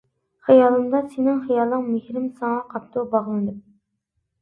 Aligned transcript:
خىيالىمدا 0.45 1.01
سېنىڭ 1.11 1.45
خىيالىڭ، 1.45 1.85
مېھرىم 1.91 2.27
ساڭا 2.43 2.67
قاپتۇ 2.75 3.09
باغلىنىپ. 3.15 3.65